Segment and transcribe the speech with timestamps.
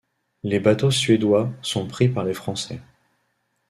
[0.41, 2.81] Les bateaux suédois sont pris par les Français.